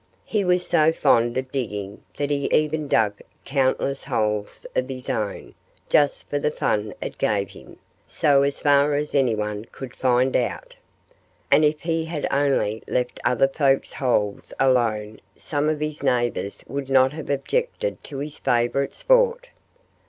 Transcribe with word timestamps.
He 0.25 0.43
was 0.43 0.65
so 0.65 0.91
fond 0.91 1.37
of 1.37 1.51
digging 1.51 2.01
that 2.17 2.31
he 2.31 2.51
even 2.51 2.87
dug 2.87 3.21
countless 3.45 4.05
holes 4.05 4.65
of 4.75 4.89
his 4.89 5.11
own, 5.11 5.53
just 5.89 6.27
for 6.27 6.39
the 6.39 6.49
fun 6.49 6.95
it 7.03 7.19
gave 7.19 7.49
him 7.49 7.77
so 8.07 8.49
far 8.49 8.95
as 8.95 9.13
anybody 9.13 9.63
could 9.71 9.95
find 9.95 10.35
out. 10.35 10.73
And 11.51 11.63
if 11.63 11.81
he 11.81 12.05
had 12.05 12.27
only 12.31 12.81
left 12.87 13.19
other 13.23 13.47
folk's 13.47 13.93
holes 13.93 14.51
alone 14.59 15.21
some 15.37 15.69
of 15.69 15.79
his 15.79 16.01
neighbors 16.01 16.63
would 16.67 16.89
not 16.89 17.13
have 17.13 17.29
objected 17.29 18.03
to 18.05 18.17
his 18.17 18.39
favorite 18.39 18.95
sport. 18.95 19.49